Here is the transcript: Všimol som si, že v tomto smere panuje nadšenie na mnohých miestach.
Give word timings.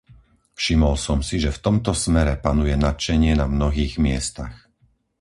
Všimol 0.59 0.95
som 1.05 1.19
si, 1.27 1.35
že 1.43 1.51
v 1.53 1.61
tomto 1.65 1.91
smere 2.05 2.33
panuje 2.45 2.73
nadšenie 2.87 3.33
na 3.41 3.45
mnohých 3.55 3.93
miestach. 4.05 4.55